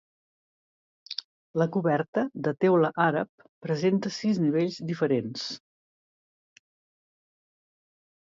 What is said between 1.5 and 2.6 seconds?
La coberta, de